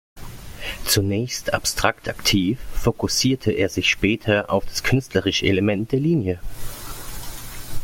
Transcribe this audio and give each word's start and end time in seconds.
Zunächst 0.83 1.53
abstrakt 1.53 2.09
aktiv, 2.09 2.57
fokussierte 2.73 3.51
er 3.51 3.69
sich 3.69 3.87
später 3.87 4.49
auf 4.49 4.65
das 4.65 4.81
künstlerische 4.81 5.45
Element 5.45 5.91
der 5.91 5.99
Linie. 5.99 6.39